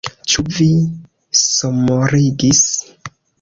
[0.31, 0.67] Ĉu vi
[1.41, 2.65] somorigis?